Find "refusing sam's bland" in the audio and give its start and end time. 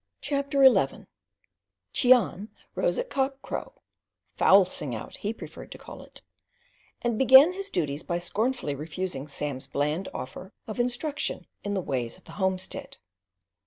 8.73-10.09